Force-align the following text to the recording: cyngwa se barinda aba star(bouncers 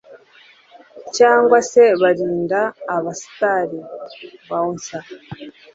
cyngwa 1.15 1.59
se 1.71 1.83
barinda 2.01 2.61
aba 2.95 3.11
star(bouncers 3.23 5.07